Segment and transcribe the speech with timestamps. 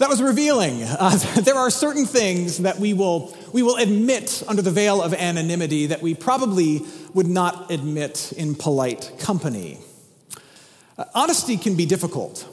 [0.00, 0.82] That was revealing.
[0.82, 1.10] Uh,
[1.42, 5.88] there are certain things that we will, we will admit under the veil of anonymity
[5.88, 6.80] that we probably
[7.12, 9.78] would not admit in polite company.
[10.96, 12.48] Uh, honesty can be difficult,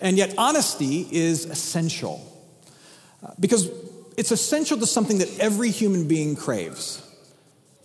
[0.00, 2.24] and yet honesty is essential
[3.24, 3.68] uh, because
[4.16, 7.02] it's essential to something that every human being craves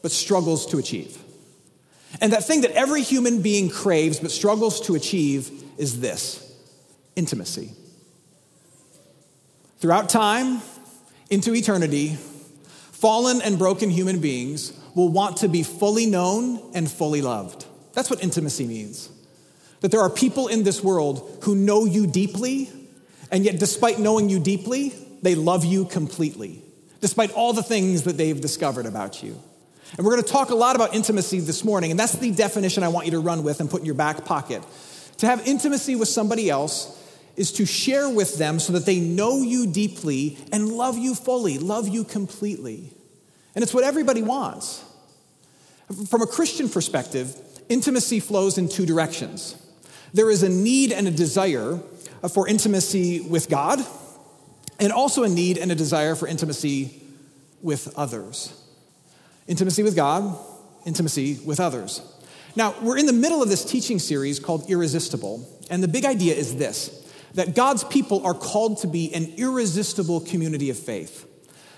[0.04, 1.18] but struggles to achieve.
[2.22, 5.50] And that thing that every human being craves but struggles to achieve
[5.80, 6.56] is this
[7.16, 7.72] intimacy.
[9.86, 10.64] Throughout time,
[11.30, 12.18] into eternity,
[12.92, 17.68] fallen and broken human beings will want to be fully known and fully loved.
[17.94, 19.12] That's what intimacy means.
[19.82, 22.68] That there are people in this world who know you deeply,
[23.30, 26.64] and yet, despite knowing you deeply, they love you completely,
[27.00, 29.40] despite all the things that they've discovered about you.
[29.98, 32.82] And we're going to talk a lot about intimacy this morning, and that's the definition
[32.82, 34.64] I want you to run with and put in your back pocket.
[35.18, 37.04] To have intimacy with somebody else
[37.36, 41.58] is to share with them so that they know you deeply and love you fully,
[41.58, 42.92] love you completely.
[43.56, 44.84] And it's what everybody wants.
[46.08, 47.36] From a Christian perspective,
[47.70, 49.56] intimacy flows in two directions.
[50.14, 51.80] There is a need and a desire
[52.34, 53.80] for intimacy with God,
[54.80, 57.02] and also a need and a desire for intimacy
[57.62, 58.62] with others.
[59.48, 60.38] Intimacy with God,
[60.86, 62.02] intimacy with others.
[62.56, 66.34] Now, we're in the middle of this teaching series called Irresistible, and the big idea
[66.34, 67.05] is this
[67.36, 71.30] that God's people are called to be an irresistible community of faith.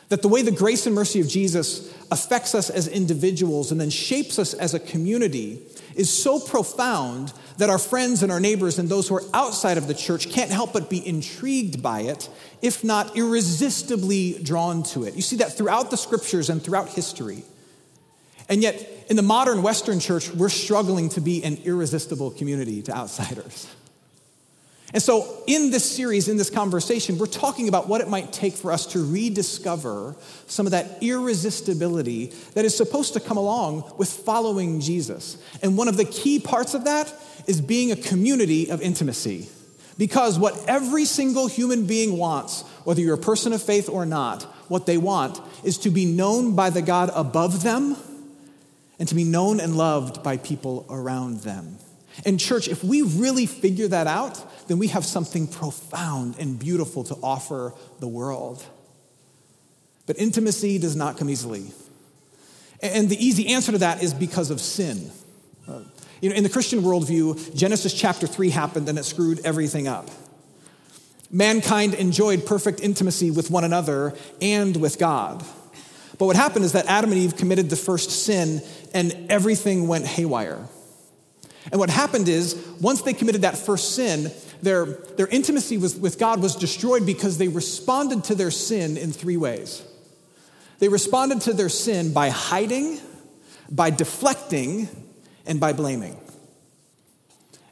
[0.09, 3.89] That the way the grace and mercy of Jesus affects us as individuals and then
[3.89, 5.61] shapes us as a community
[5.95, 9.87] is so profound that our friends and our neighbors and those who are outside of
[9.87, 12.29] the church can't help but be intrigued by it,
[12.61, 15.15] if not irresistibly drawn to it.
[15.15, 17.43] You see that throughout the scriptures and throughout history.
[18.47, 22.95] And yet, in the modern Western church, we're struggling to be an irresistible community to
[22.95, 23.67] outsiders.
[24.93, 28.53] And so, in this series, in this conversation, we're talking about what it might take
[28.53, 30.15] for us to rediscover
[30.47, 35.37] some of that irresistibility that is supposed to come along with following Jesus.
[35.61, 37.13] And one of the key parts of that
[37.47, 39.49] is being a community of intimacy.
[39.97, 44.43] Because what every single human being wants, whether you're a person of faith or not,
[44.69, 47.97] what they want is to be known by the God above them
[48.99, 51.77] and to be known and loved by people around them.
[52.25, 57.03] And, church, if we really figure that out, then we have something profound and beautiful
[57.05, 58.65] to offer the world.
[60.05, 61.71] But intimacy does not come easily.
[62.81, 65.11] And the easy answer to that is because of sin.
[65.67, 65.81] Uh,
[66.21, 70.09] you know, in the Christian worldview, Genesis chapter 3 happened and it screwed everything up.
[71.29, 75.43] Mankind enjoyed perfect intimacy with one another and with God.
[76.17, 78.61] But what happened is that Adam and Eve committed the first sin
[78.93, 80.67] and everything went haywire.
[81.71, 86.17] And what happened is, once they committed that first sin, their, their intimacy with, with
[86.17, 89.83] God was destroyed because they responded to their sin in three ways.
[90.79, 92.99] They responded to their sin by hiding,
[93.69, 94.87] by deflecting,
[95.45, 96.17] and by blaming.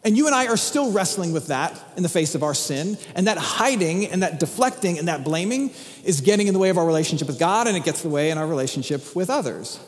[0.04, 2.98] And you and I are still wrestling with that in the face of our sin.
[3.16, 5.72] And that hiding and that deflecting and that blaming
[6.04, 8.16] is getting in the way of our relationship with God and it gets in the
[8.16, 9.80] way in our relationship with others.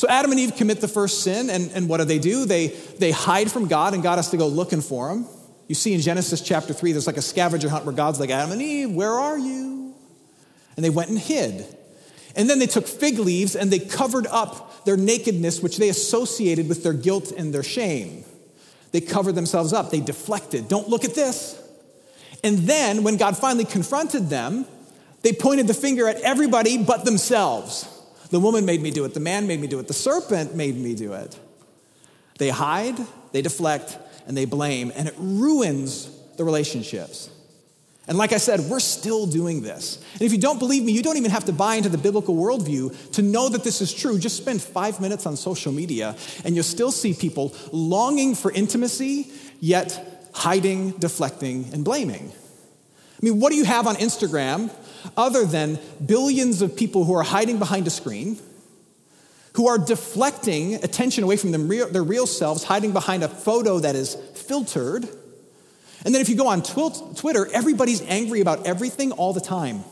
[0.00, 2.46] So Adam and Eve commit the first sin, and, and what do they do?
[2.46, 5.26] They, they hide from God, and God has to go looking for them.
[5.68, 8.52] You see in Genesis chapter 3, there's like a scavenger hunt where God's like, Adam
[8.52, 9.94] and Eve, where are you?
[10.74, 11.66] And they went and hid.
[12.34, 16.66] And then they took fig leaves and they covered up their nakedness, which they associated
[16.66, 18.24] with their guilt and their shame.
[18.92, 20.66] They covered themselves up, they deflected.
[20.66, 21.62] Don't look at this.
[22.42, 24.64] And then, when God finally confronted them,
[25.20, 27.86] they pointed the finger at everybody but themselves.
[28.30, 29.14] The woman made me do it.
[29.14, 29.88] The man made me do it.
[29.88, 31.38] The serpent made me do it.
[32.38, 32.96] They hide,
[33.32, 37.28] they deflect, and they blame, and it ruins the relationships.
[38.06, 40.02] And like I said, we're still doing this.
[40.14, 42.34] And if you don't believe me, you don't even have to buy into the biblical
[42.34, 44.18] worldview to know that this is true.
[44.18, 49.30] Just spend five minutes on social media, and you'll still see people longing for intimacy,
[49.60, 52.32] yet hiding, deflecting, and blaming.
[52.32, 54.70] I mean, what do you have on Instagram
[55.16, 58.38] other than billions of people who are hiding behind a screen,
[59.54, 64.14] who are deflecting attention away from their real selves, hiding behind a photo that is
[64.34, 65.08] filtered.
[66.04, 69.84] And then if you go on Twitter, everybody's angry about everything all the time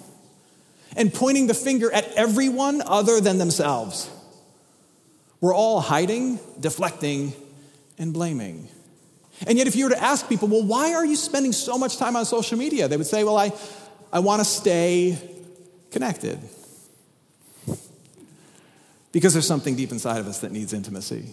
[0.96, 4.10] and pointing the finger at everyone other than themselves.
[5.40, 7.32] We're all hiding, deflecting,
[7.98, 8.68] and blaming.
[9.46, 11.96] And yet, if you were to ask people, well, why are you spending so much
[11.96, 12.88] time on social media?
[12.88, 13.52] They would say, well, I,
[14.12, 15.18] I want to stay
[15.90, 16.38] connected.
[19.10, 21.32] Because there's something deep inside of us that needs intimacy.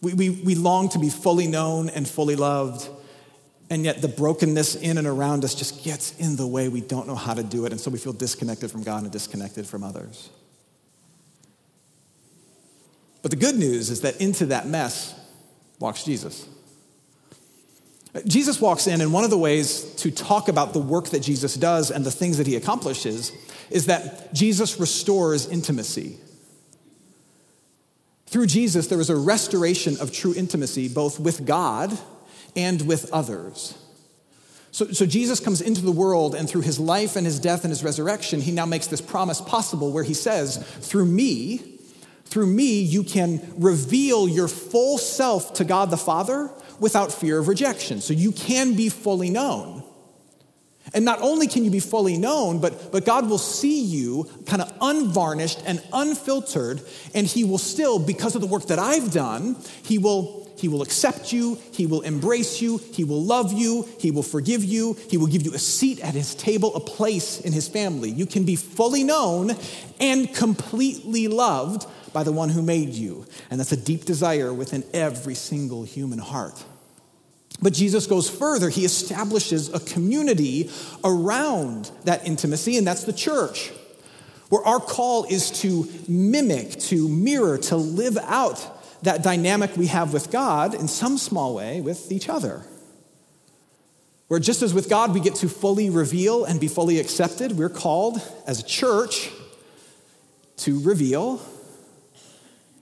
[0.00, 2.88] We, we, we long to be fully known and fully loved,
[3.70, 6.68] And yet, the brokenness in and around us just gets in the way.
[6.68, 7.72] We don't know how to do it.
[7.72, 10.30] And so we feel disconnected from God and disconnected from others.
[13.20, 15.14] But the good news is that into that mess
[15.78, 16.48] walks Jesus.
[18.26, 21.54] Jesus walks in, and one of the ways to talk about the work that Jesus
[21.54, 23.32] does and the things that he accomplishes
[23.70, 26.16] is that Jesus restores intimacy.
[28.26, 31.96] Through Jesus, there is a restoration of true intimacy, both with God
[32.54, 33.76] and with others.
[34.70, 37.70] So, so, Jesus comes into the world, and through his life and his death and
[37.70, 41.78] his resurrection, he now makes this promise possible where he says, Through me,
[42.26, 46.50] through me, you can reveal your full self to God the Father
[46.80, 48.00] without fear of rejection.
[48.00, 49.82] So you can be fully known.
[50.94, 54.62] And not only can you be fully known, but, but God will see you kind
[54.62, 56.80] of unvarnished and unfiltered,
[57.14, 60.82] and He will still, because of the work that I've done, He will, he will
[60.82, 65.18] accept you, He will embrace you, He will love you, He will forgive you, He
[65.18, 68.10] will give you a seat at His table, a place in His family.
[68.10, 69.56] You can be fully known
[70.00, 73.26] and completely loved by the one who made you.
[73.50, 76.64] And that's a deep desire within every single human heart.
[77.60, 78.68] But Jesus goes further.
[78.68, 80.70] He establishes a community
[81.04, 83.72] around that intimacy, and that's the church,
[84.48, 90.12] where our call is to mimic, to mirror, to live out that dynamic we have
[90.12, 92.62] with God in some small way with each other.
[94.28, 97.70] Where just as with God we get to fully reveal and be fully accepted, we're
[97.70, 99.30] called as a church
[100.58, 101.40] to reveal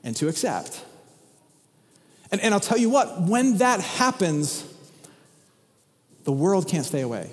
[0.06, 0.82] and to accept.
[2.30, 4.64] And, and I'll tell you what, when that happens,
[6.24, 7.28] the world can't stay away.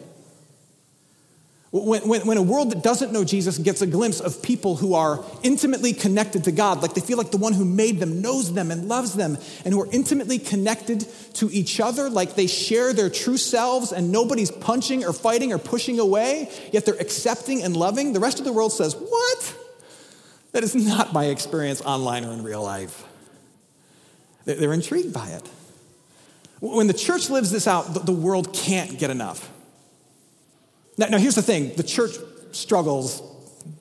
[1.70, 4.94] When, when, when, a world that doesn't know Jesus gets a glimpse of people who
[4.94, 8.54] are intimately connected to God, like they feel like the one who made them knows
[8.54, 12.94] them and loves them, and who are intimately connected to each other, like they share
[12.94, 17.75] their true selves and nobody's punching or fighting or pushing away, yet they're accepting and
[17.75, 19.62] loving, the rest of the world says, What?
[20.53, 23.05] That is not my experience online or in real life.
[24.45, 25.50] They're intrigued by it.
[26.59, 29.51] When the church lives this out, the world can't get enough.
[30.97, 32.15] Now, now here's the thing the church
[32.51, 33.21] struggles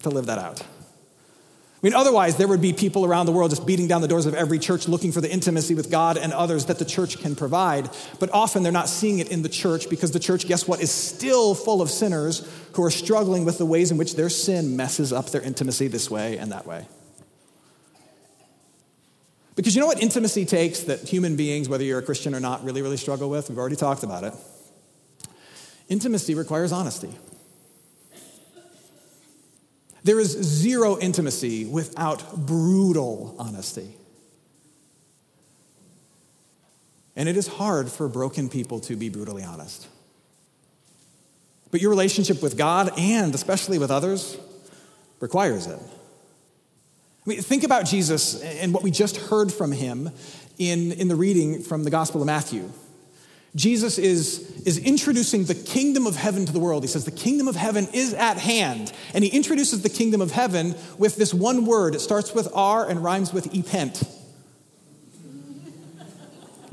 [0.03, 0.61] to live that out.
[0.63, 4.27] I mean, otherwise, there would be people around the world just beating down the doors
[4.27, 7.35] of every church looking for the intimacy with God and others that the church can
[7.35, 7.91] provide.
[8.21, 10.93] But often they're not seeing it in the church because the church, guess what, is
[10.93, 15.13] still full of sinners who are struggling with the ways in which their sin messes
[15.13, 16.87] up their intimacy this way and that way.
[19.55, 22.65] Because you know what intimacy takes that human beings, whether you're a Christian or not,
[22.65, 23.51] really, really struggle with?
[23.51, 24.35] We've already talked about it.
[25.89, 27.11] Intimacy requires honesty.
[30.05, 33.95] There is zero intimacy without brutal honesty.
[37.15, 39.87] And it is hard for broken people to be brutally honest.
[41.73, 44.37] But your relationship with God and especially with others
[45.19, 45.81] requires it.
[45.81, 50.11] I mean, think about Jesus and what we just heard from him
[50.59, 52.71] in, in the reading from the Gospel of Matthew.
[53.55, 56.83] Jesus is, is introducing the kingdom of heaven to the world.
[56.83, 58.93] He says, The kingdom of heaven is at hand.
[59.15, 61.95] And he introduces the kingdom of heaven with this one word.
[61.95, 64.03] It starts with R and rhymes with repent.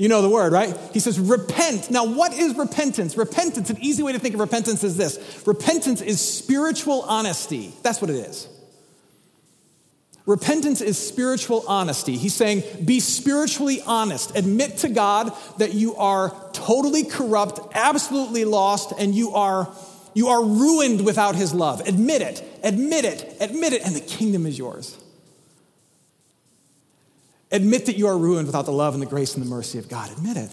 [0.00, 0.74] You know the word, right?
[0.94, 1.90] He says, repent.
[1.90, 3.18] Now, what is repentance?
[3.18, 7.74] Repentance, an easy way to think of repentance is this repentance is spiritual honesty.
[7.82, 8.48] That's what it is.
[10.24, 12.16] Repentance is spiritual honesty.
[12.16, 14.34] He's saying, be spiritually honest.
[14.34, 19.70] Admit to God that you are totally corrupt, absolutely lost, and you are,
[20.14, 21.86] you are ruined without His love.
[21.86, 24.96] Admit it, admit it, admit it, and the kingdom is yours.
[27.52, 29.88] Admit that you are ruined without the love and the grace and the mercy of
[29.88, 30.10] God.
[30.12, 30.50] Admit it.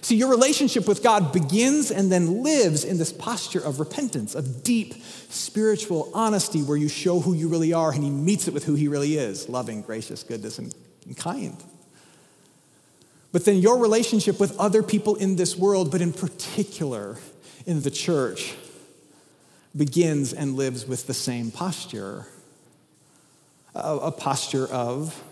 [0.00, 4.62] See, your relationship with God begins and then lives in this posture of repentance, of
[4.62, 4.94] deep
[5.28, 8.74] spiritual honesty, where you show who you really are and He meets it with who
[8.74, 10.74] He really is loving, gracious, goodness, and,
[11.06, 11.62] and kind.
[13.32, 17.18] But then your relationship with other people in this world, but in particular
[17.66, 18.54] in the church,
[19.76, 22.26] begins and lives with the same posture
[23.74, 25.22] a, a posture of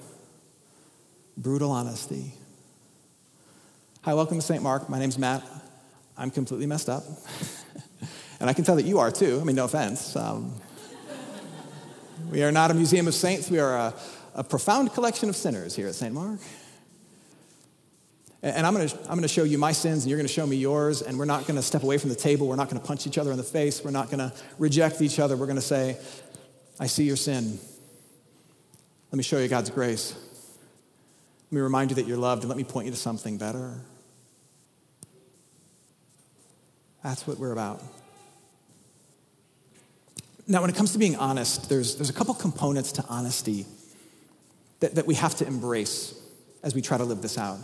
[1.37, 2.33] brutal honesty
[4.07, 4.63] Hi, welcome to St.
[4.63, 4.89] Mark.
[4.89, 5.43] My name's Matt.
[6.17, 7.03] I'm completely messed up.
[8.41, 9.41] and I can tell that you are too.
[9.41, 10.15] I mean, no offense.
[10.15, 10.55] Um,
[12.31, 13.95] we are not a museum of saints, we are a,
[14.37, 16.15] a profound collection of sinners here at St.
[16.15, 16.39] Mark.
[18.45, 20.33] And I'm going to I'm going to show you my sins, and you're going to
[20.33, 21.03] show me yours.
[21.03, 22.47] And we're not going to step away from the table.
[22.47, 23.83] We're not going to punch each other in the face.
[23.83, 25.37] We're not going to reject each other.
[25.37, 25.99] We're going to say,
[26.79, 27.59] I see your sin.
[29.11, 30.15] Let me show you God's grace.
[31.47, 33.81] Let me remind you that you're loved, and let me point you to something better.
[37.05, 37.81] That's what we're about.
[40.49, 43.65] Now, when it comes to being honest, there's, there's a couple components to honesty
[44.81, 46.21] that, that we have to embrace
[46.65, 47.59] as we try to live this out.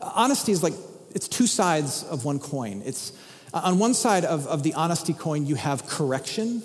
[0.00, 0.74] Uh, honesty is like,
[1.14, 2.82] it's two sides of one coin.
[2.86, 3.12] It's
[3.52, 6.62] uh, on one side of, of the honesty coin, you have correction,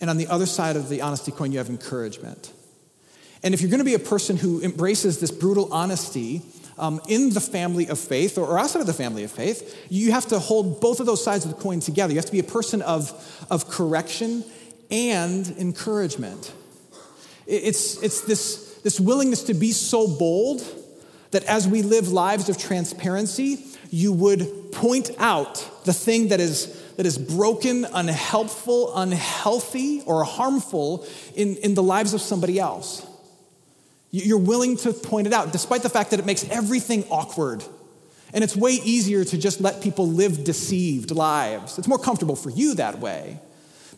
[0.00, 2.52] and on the other side of the honesty coin, you have encouragement.
[3.42, 6.42] And if you're going to be a person who embraces this brutal honesty
[6.78, 10.26] um, in the family of faith or outside of the family of faith, you have
[10.26, 12.12] to hold both of those sides of the coin together.
[12.12, 14.44] You have to be a person of, of correction
[14.90, 16.52] and encouragement.
[17.46, 20.64] It's, it's this, this willingness to be so bold
[21.30, 26.82] that as we live lives of transparency, you would point out the thing that is,
[26.96, 33.06] that is broken, unhelpful, unhealthy, or harmful in, in the lives of somebody else.
[34.24, 37.62] You're willing to point it out, despite the fact that it makes everything awkward.
[38.32, 41.78] And it's way easier to just let people live deceived lives.
[41.78, 43.38] It's more comfortable for you that way.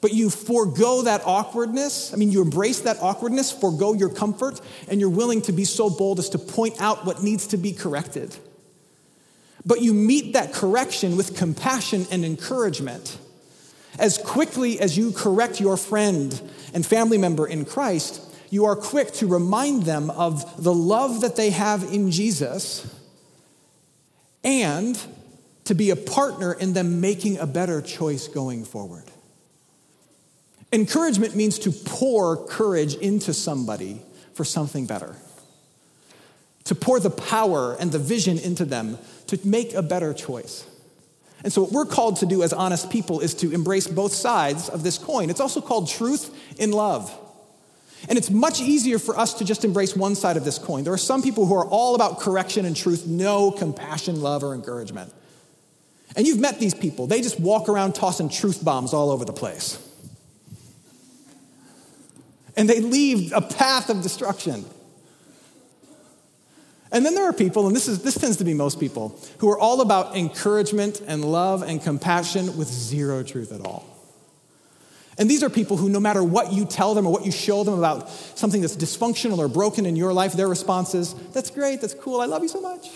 [0.00, 2.12] But you forego that awkwardness.
[2.12, 5.90] I mean, you embrace that awkwardness, forego your comfort, and you're willing to be so
[5.90, 8.36] bold as to point out what needs to be corrected.
[9.66, 13.18] But you meet that correction with compassion and encouragement.
[13.98, 16.40] As quickly as you correct your friend
[16.72, 21.36] and family member in Christ, you are quick to remind them of the love that
[21.36, 22.94] they have in Jesus
[24.42, 24.98] and
[25.64, 29.04] to be a partner in them making a better choice going forward.
[30.72, 34.00] Encouragement means to pour courage into somebody
[34.34, 35.16] for something better,
[36.64, 40.66] to pour the power and the vision into them to make a better choice.
[41.44, 44.68] And so, what we're called to do as honest people is to embrace both sides
[44.68, 45.30] of this coin.
[45.30, 47.16] It's also called truth in love.
[48.08, 50.84] And it's much easier for us to just embrace one side of this coin.
[50.84, 54.54] There are some people who are all about correction and truth, no compassion, love, or
[54.54, 55.12] encouragement.
[56.16, 57.06] And you've met these people.
[57.06, 59.84] They just walk around tossing truth bombs all over the place.
[62.56, 64.64] And they leave a path of destruction.
[66.90, 69.50] And then there are people, and this, is, this tends to be most people, who
[69.50, 73.97] are all about encouragement and love and compassion with zero truth at all.
[75.18, 77.64] And these are people who, no matter what you tell them or what you show
[77.64, 81.80] them about something that's dysfunctional or broken in your life, their response is, That's great,
[81.80, 82.88] that's cool, I love you so much.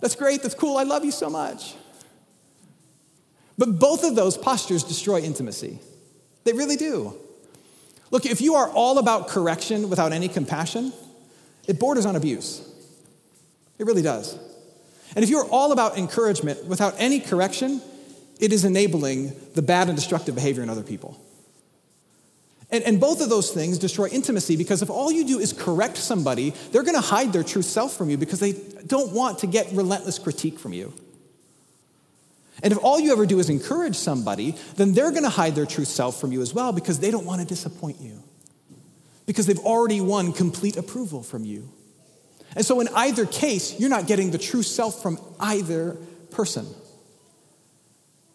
[0.00, 1.74] That's great, that's cool, I love you so much.
[3.58, 5.78] But both of those postures destroy intimacy.
[6.44, 7.16] They really do.
[8.10, 10.92] Look, if you are all about correction without any compassion,
[11.66, 12.66] it borders on abuse.
[13.78, 14.38] It really does.
[15.14, 17.80] And if you're all about encouragement without any correction,
[18.40, 21.20] it is enabling the bad and destructive behavior in other people.
[22.70, 25.96] And, and both of those things destroy intimacy because if all you do is correct
[25.96, 28.52] somebody, they're going to hide their true self from you because they
[28.86, 30.92] don't want to get relentless critique from you.
[32.62, 35.66] And if all you ever do is encourage somebody, then they're going to hide their
[35.66, 38.22] true self from you as well because they don't want to disappoint you.
[39.26, 41.68] Because they've already won complete approval from you.
[42.56, 45.96] And so, in either case, you're not getting the true self from either
[46.30, 46.66] person.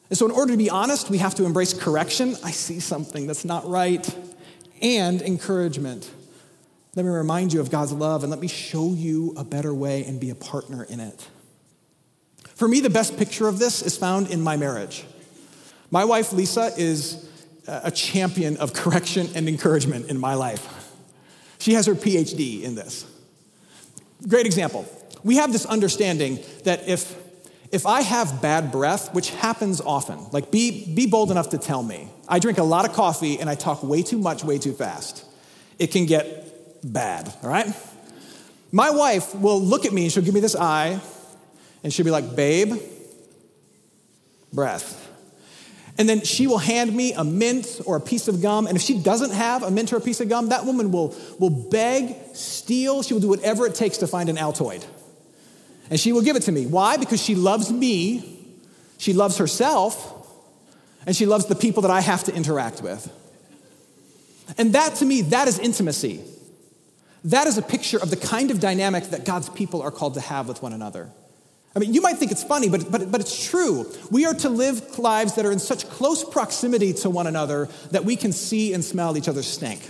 [0.10, 2.36] And so, in order to be honest, we have to embrace correction.
[2.44, 4.08] I see something that's not right,
[4.82, 6.10] and encouragement.
[6.96, 10.04] Let me remind you of God's love and let me show you a better way
[10.06, 11.28] and be a partner in it.
[12.56, 15.06] For me, the best picture of this is found in my marriage.
[15.92, 17.30] My wife, Lisa, is
[17.68, 20.92] a champion of correction and encouragement in my life.
[21.60, 23.06] She has her PhD in this.
[24.28, 24.86] Great example.
[25.24, 27.16] We have this understanding that if
[27.72, 31.84] if I have bad breath, which happens often, like be, be bold enough to tell
[31.84, 32.10] me.
[32.28, 35.26] I drink a lot of coffee and I talk way too much, way too fast.
[35.78, 37.68] It can get bad, all right?
[38.72, 41.00] My wife will look at me and she'll give me this eye
[41.84, 42.74] and she'll be like, babe,
[44.52, 45.08] breath.
[45.98, 48.68] And then she will hand me a mint or a piece of gum.
[48.68, 51.16] And if she doesn't have a mint or a piece of gum, that woman will,
[51.40, 54.86] will beg, steal, she will do whatever it takes to find an Altoid.
[55.90, 56.66] And she will give it to me.
[56.66, 56.98] Why?
[56.98, 58.48] Because she loves me,
[58.98, 60.16] she loves herself,
[61.06, 63.12] and she loves the people that I have to interact with.
[64.58, 66.22] And that to me, that is intimacy.
[67.26, 70.22] That is a picture of the kind of dynamic that God's people are called to
[70.22, 71.10] have with one another.
[71.76, 73.92] I mean, you might think it's funny, but, but, but it's true.
[74.10, 78.06] We are to live lives that are in such close proximity to one another that
[78.06, 79.88] we can see and smell each other's stink.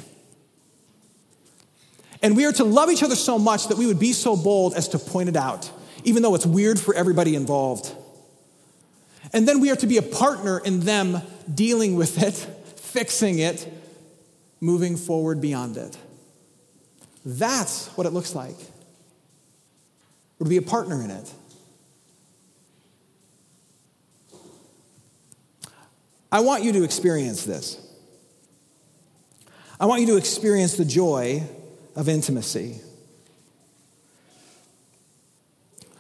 [2.21, 4.73] And we are to love each other so much that we would be so bold
[4.73, 5.71] as to point it out
[6.03, 7.93] even though it's weird for everybody involved.
[9.33, 11.21] And then we are to be a partner in them
[11.53, 12.33] dealing with it,
[12.77, 13.71] fixing it,
[14.59, 15.97] moving forward beyond it.
[17.25, 18.55] That's what it looks like.
[20.37, 21.33] We're to be a partner in it.
[26.31, 27.77] I want you to experience this.
[29.79, 31.43] I want you to experience the joy
[31.95, 32.81] of intimacy.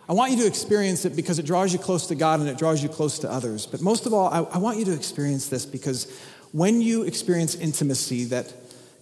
[0.09, 2.57] I want you to experience it because it draws you close to God and it
[2.57, 3.67] draws you close to others.
[3.67, 6.11] But most of all, I, I, want you to experience this because
[6.51, 8.51] when you experience intimacy that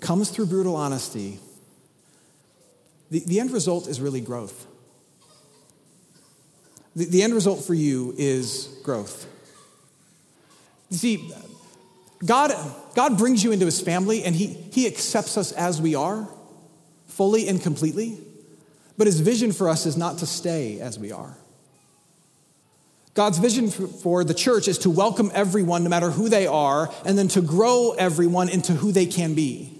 [0.01, 1.39] comes through brutal honesty,
[3.09, 4.67] the, the end result is really growth.
[6.93, 9.27] The, the end result for you is growth.
[10.89, 11.31] You see,
[12.25, 12.51] God,
[12.95, 16.27] God brings you into his family and he, he accepts us as we are,
[17.07, 18.26] fully and completely.
[18.97, 21.37] But his vision for us is not to stay as we are.
[23.13, 27.17] God's vision for the church is to welcome everyone, no matter who they are, and
[27.17, 29.73] then to grow everyone into who they can be.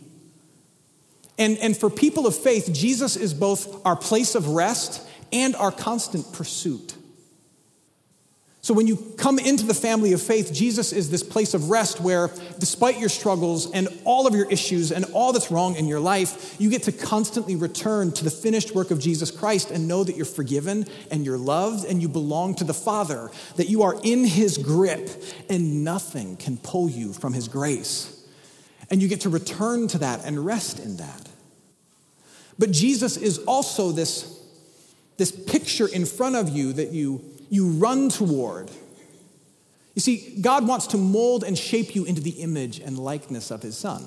[1.38, 5.72] And, and for people of faith, Jesus is both our place of rest and our
[5.72, 6.97] constant pursuit.
[8.68, 12.02] So when you come into the family of faith, Jesus is this place of rest
[12.02, 16.02] where, despite your struggles and all of your issues and all that's wrong in your
[16.02, 20.04] life, you get to constantly return to the finished work of Jesus Christ and know
[20.04, 23.96] that you're forgiven and you're loved and you belong to the Father, that you are
[24.04, 25.10] in His grip
[25.50, 28.22] and nothing can pull you from His grace.
[28.92, 31.30] And you get to return to that and rest in that.
[32.60, 34.42] But Jesus is also this,
[35.16, 38.70] this picture in front of you that you you run toward.
[39.96, 43.64] You see, God wants to mold and shape you into the image and likeness of
[43.64, 44.06] his son.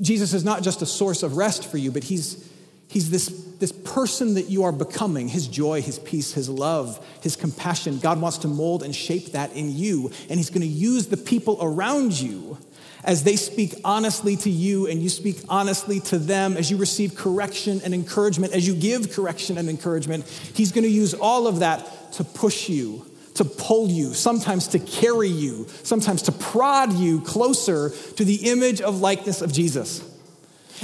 [0.00, 2.48] Jesus is not just a source of rest for you, but he's,
[2.88, 3.26] he's this,
[3.58, 7.98] this person that you are becoming his joy, his peace, his love, his compassion.
[7.98, 11.16] God wants to mold and shape that in you, and he's going to use the
[11.16, 12.58] people around you
[13.04, 17.14] as they speak honestly to you and you speak honestly to them, as you receive
[17.16, 21.60] correction and encouragement, as you give correction and encouragement, He's going to use all of
[21.60, 23.04] that to push you,
[23.34, 28.80] to pull you, sometimes to carry you, sometimes to prod you closer to the image
[28.80, 30.08] of likeness of Jesus.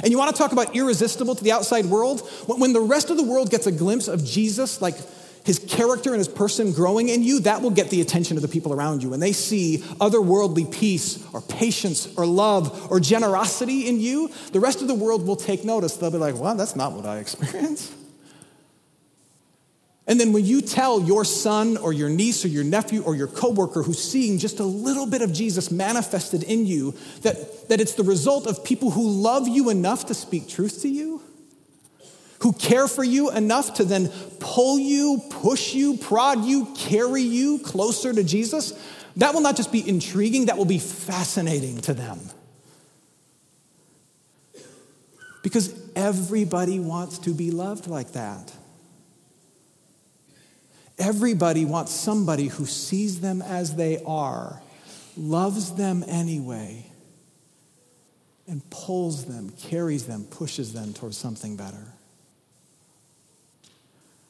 [0.03, 2.21] And you want to talk about irresistible to the outside world?
[2.47, 4.97] When the rest of the world gets a glimpse of Jesus, like
[5.45, 8.49] his character and his person growing in you, that will get the attention of the
[8.49, 9.11] people around you.
[9.11, 14.83] When they see otherworldly peace or patience or love or generosity in you, the rest
[14.83, 15.97] of the world will take notice.
[15.97, 17.95] They'll be like, well, that's not what I experience.
[20.07, 23.27] And then when you tell your son or your niece or your nephew or your
[23.27, 27.93] coworker who's seeing just a little bit of Jesus manifested in you, that, that it's
[27.93, 31.21] the result of people who love you enough to speak truth to you,
[32.49, 34.09] who care for you enough to then
[34.41, 38.73] pull you, push you, prod you, carry you closer to Jesus,
[39.17, 42.19] that will not just be intriguing, that will be fascinating to them.
[45.43, 48.51] Because everybody wants to be loved like that.
[50.99, 54.63] Everybody wants somebody who sees them as they are,
[55.19, 56.87] loves them anyway,
[58.47, 61.93] and pulls them, carries them, pushes them towards something better.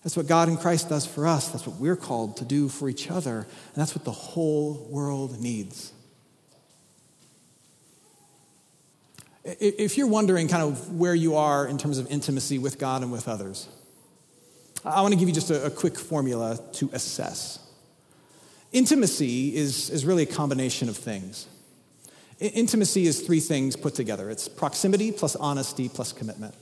[0.09, 1.51] That's what God in Christ does for us.
[1.51, 3.41] That's what we're called to do for each other.
[3.41, 5.93] And that's what the whole world needs.
[9.45, 13.13] If you're wondering kind of where you are in terms of intimacy with God and
[13.13, 13.69] with others,
[14.83, 17.59] I want to give you just a, quick formula to assess.
[18.73, 21.49] Intimacy is, is really a combination of things.
[22.41, 26.55] Intimacy is three things put together it's proximity plus honesty plus commitment.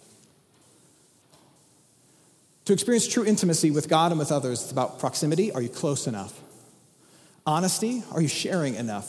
[2.66, 5.52] To experience true intimacy with God and with others, it's about proximity.
[5.52, 6.38] Are you close enough?
[7.46, 8.02] Honesty.
[8.10, 9.08] Are you sharing enough?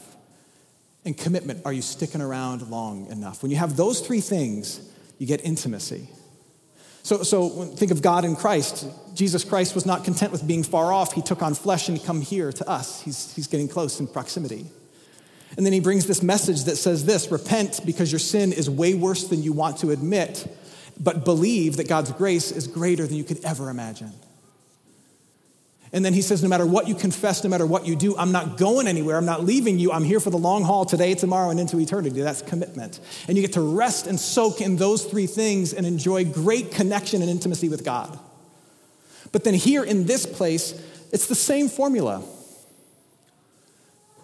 [1.06, 1.66] And commitment.
[1.66, 3.42] Are you sticking around long enough?
[3.42, 4.80] When you have those three things,
[5.18, 6.08] you get intimacy.
[7.02, 8.86] So, so think of God in Christ.
[9.16, 11.14] Jesus Christ was not content with being far off.
[11.14, 13.02] He took on flesh and come here to us.
[13.02, 14.68] He's, he's getting close in proximity.
[15.56, 18.94] And then he brings this message that says this repent because your sin is way
[18.94, 20.48] worse than you want to admit
[21.00, 24.12] but believe that God's grace is greater than you could ever imagine.
[25.94, 28.32] And then he says, No matter what you confess, no matter what you do, I'm
[28.32, 29.18] not going anywhere.
[29.18, 29.92] I'm not leaving you.
[29.92, 32.22] I'm here for the long haul today, tomorrow, and into eternity.
[32.22, 33.00] That's commitment.
[33.28, 37.22] And you get to rest and soak in those three things and enjoy great connection
[37.22, 38.20] and intimacy with God.
[39.32, 40.74] But then here in this place,
[41.12, 42.24] it's the same formula.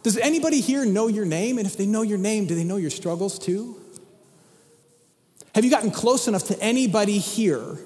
[0.02, 1.58] Does anybody here know your name?
[1.58, 3.80] And if they know your name, do they know your struggles too?
[5.56, 7.78] Have you gotten close enough to anybody here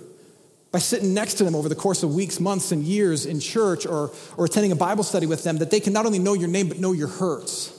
[0.72, 3.86] by sitting next to them over the course of weeks, months, and years in church
[3.86, 6.48] or, or attending a Bible study with them that they can not only know your
[6.48, 7.74] name but know your hurts?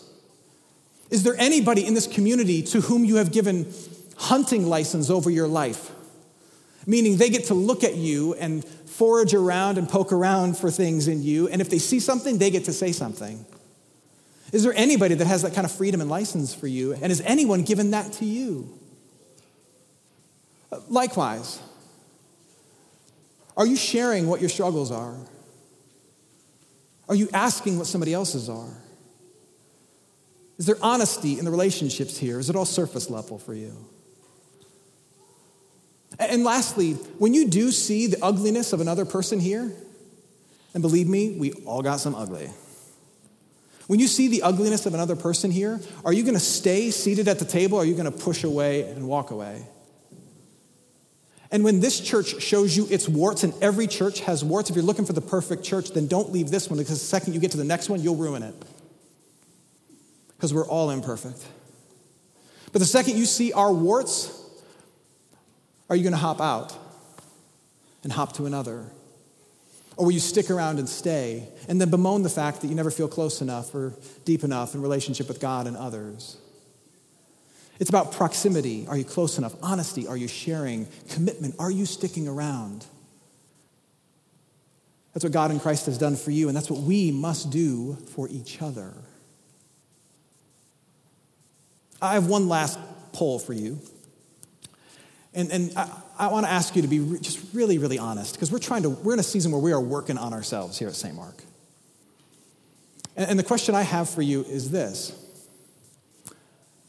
[1.11, 3.73] Is there anybody in this community to whom you have given
[4.17, 5.91] hunting license over your life?
[6.87, 11.09] Meaning they get to look at you and forage around and poke around for things
[11.09, 13.45] in you, and if they see something, they get to say something.
[14.53, 16.95] Is there anybody that has that kind of freedom and license for you?
[16.95, 18.78] And has anyone given that to you?
[20.89, 21.61] Likewise,
[23.57, 25.17] are you sharing what your struggles are?
[27.09, 28.77] Are you asking what somebody else's are?
[30.59, 32.39] Is there honesty in the relationships here?
[32.39, 33.75] Is it all surface level for you?
[36.19, 39.73] And lastly, when you do see the ugliness of another person here,
[40.75, 42.51] and believe me, we all got some ugly.
[43.87, 47.27] When you see the ugliness of another person here, are you going to stay seated
[47.27, 49.65] at the table or are you going to push away and walk away?
[51.51, 54.85] And when this church shows you its warts, and every church has warts, if you're
[54.85, 57.53] looking for the perfect church, then don't leave this one because the second you get
[57.53, 58.55] to the next one, you'll ruin it.
[60.37, 61.45] Because we're all imperfect.
[62.73, 64.35] But the second you see our warts,
[65.89, 66.77] are you going to hop out
[68.03, 68.85] and hop to another?
[69.97, 72.91] Or will you stick around and stay and then bemoan the fact that you never
[72.91, 76.37] feel close enough or deep enough in relationship with God and others?
[77.79, 78.87] It's about proximity.
[78.89, 79.55] Are you close enough?
[79.63, 80.07] Honesty.
[80.07, 80.89] Are you sharing?
[81.11, 81.55] Commitment.
[81.59, 82.85] Are you sticking around?
[85.15, 87.97] That's what God in Christ has done for you, and that's what we must do
[88.15, 88.93] for each other.
[92.01, 92.79] I have one last
[93.13, 93.81] poll for you.
[95.35, 98.35] And, and I, I want to ask you to be re- just really, really honest,
[98.35, 100.89] because we're trying to, we're in a season where we are working on ourselves here
[100.89, 101.15] at St.
[101.15, 101.43] Mark.
[103.17, 105.13] And, and the question I have for you is this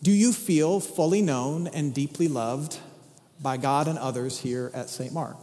[0.02, 2.80] do you feel fully known and deeply loved
[3.42, 5.14] by God and others here at St.
[5.14, 5.38] Mark?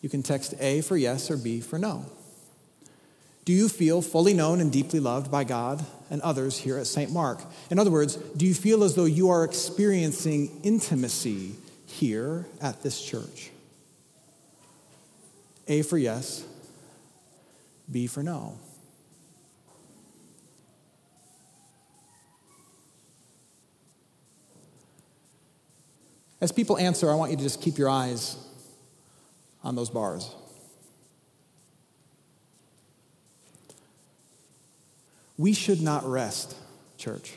[0.00, 2.06] You can text A for yes or B for no.
[3.44, 7.10] Do you feel fully known and deeply loved by God and others here at St.
[7.10, 7.40] Mark?
[7.70, 11.54] In other words, do you feel as though you are experiencing intimacy
[11.86, 13.50] here at this church?
[15.66, 16.44] A for yes,
[17.90, 18.58] B for no.
[26.40, 28.36] As people answer, I want you to just keep your eyes
[29.64, 30.34] on those bars.
[35.36, 36.56] We should not rest,
[36.96, 37.34] church,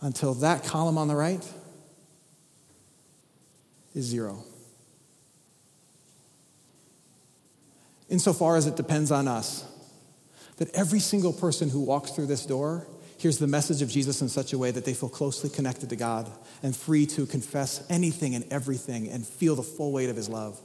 [0.00, 1.46] until that column on the right
[3.94, 4.44] is zero.
[8.10, 9.64] Insofar as it depends on us,
[10.56, 12.86] that every single person who walks through this door
[13.24, 15.96] hears the message of Jesus in such a way that they feel closely connected to
[15.96, 16.30] God
[16.62, 20.60] and free to confess anything and everything and feel the full weight of his love.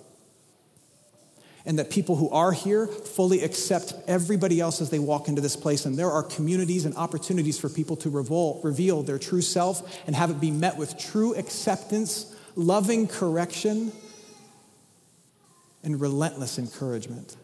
[1.65, 5.55] And that people who are here fully accept everybody else as they walk into this
[5.55, 5.85] place.
[5.85, 10.13] And there are communities and opportunities for people to revolt, reveal their true self and
[10.13, 13.93] have it be met with true acceptance, loving correction,
[15.81, 17.37] and relentless encouragement.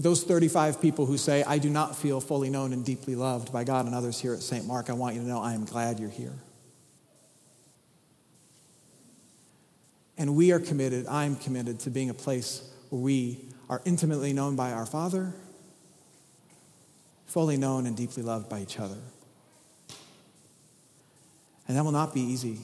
[0.00, 3.64] Those 35 people who say, I do not feel fully known and deeply loved by
[3.64, 4.66] God and others here at St.
[4.66, 6.32] Mark, I want you to know I am glad you're here.
[10.16, 14.56] And we are committed, I'm committed to being a place where we are intimately known
[14.56, 15.34] by our Father,
[17.26, 18.98] fully known and deeply loved by each other.
[21.68, 22.60] And that will not be easy.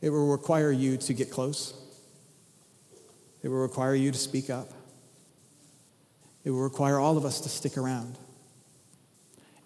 [0.00, 1.74] It will require you to get close
[3.44, 4.70] it will require you to speak up.
[6.44, 8.16] It will require all of us to stick around.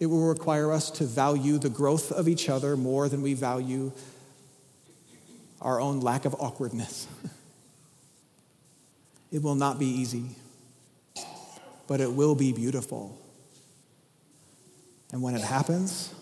[0.01, 3.93] It will require us to value the growth of each other more than we value
[5.61, 7.07] our own lack of awkwardness.
[9.33, 10.25] it will not be easy,
[11.87, 13.17] but it will be beautiful.
[15.13, 16.13] And when it happens,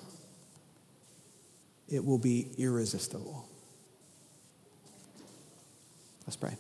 [1.88, 3.48] it will be irresistible.
[6.26, 6.56] Let's pray.